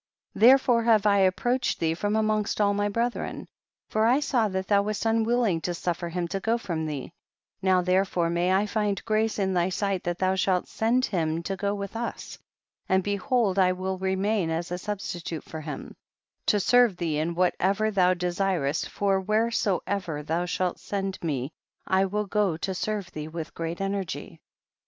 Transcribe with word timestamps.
58. 0.33 0.47
Therefore 0.47 0.81
have 0.85 1.05
I 1.05 1.17
approached 1.19 1.79
thee 1.79 1.93
from 1.93 2.15
amongst 2.15 2.59
all 2.59 2.73
my 2.73 2.89
brethren, 2.89 3.47
for 3.87 4.07
I 4.07 4.19
saw 4.19 4.47
that 4.47 4.67
thou 4.67 4.81
wast 4.81 5.05
unwilling 5.05 5.61
to 5.61 5.75
suffer 5.75 6.09
him 6.09 6.27
to 6.29 6.39
go 6.39 6.57
from 6.57 6.87
thee; 6.87 7.13
now 7.61 7.83
therefore 7.83 8.31
may 8.31 8.51
I 8.51 8.65
find 8.65 9.05
grace 9.05 9.37
in 9.37 9.53
thy 9.53 9.69
sight 9.69 10.03
that 10.05 10.17
thou 10.17 10.33
shalt 10.33 10.67
send 10.67 11.05
him 11.05 11.43
to 11.43 11.55
go 11.55 11.75
with 11.75 11.95
us, 11.95 12.39
and 12.89 13.03
behold 13.03 13.59
I 13.59 13.73
will 13.73 13.99
remain 13.99 14.49
as 14.49 14.71
a 14.71 14.79
substitute 14.79 15.43
for 15.43 15.61
him, 15.61 15.95
to 16.47 16.59
serve 16.59 16.97
thee 16.97 17.19
in 17.19 17.35
whatever 17.35 17.91
thou 17.91 18.15
desirest, 18.15 18.89
for 18.89 19.21
whereso 19.21 19.83
ever 19.85 20.23
thou 20.23 20.45
shalt 20.47 20.79
send 20.79 21.19
m.e 21.21 21.51
I 21.85 22.05
will 22.05 22.25
go 22.25 22.57
to 22.57 22.73
serve 22.73 23.11
thee 23.11 23.27
with 23.27 23.53
great 23.53 23.79
energy. 23.79 24.41